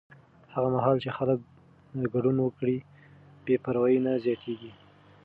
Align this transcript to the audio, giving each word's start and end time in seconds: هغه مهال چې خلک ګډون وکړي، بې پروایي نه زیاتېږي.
هغه 0.53 0.69
مهال 0.75 0.97
چې 1.03 1.09
خلک 1.17 1.39
ګډون 2.13 2.37
وکړي، 2.41 2.77
بې 3.45 3.55
پروایي 3.65 3.99
نه 4.05 4.11
زیاتېږي. 4.23 4.71